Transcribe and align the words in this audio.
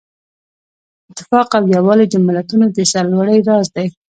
اتفاق 1.09 1.49
او 1.57 1.63
یووالی 1.75 2.05
د 2.09 2.15
ملتونو 2.27 2.65
د 2.75 2.77
سرلوړۍ 2.91 3.39
راز 3.49 3.67
دی. 3.75 3.87